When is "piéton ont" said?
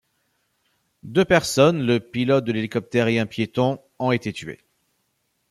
3.27-4.11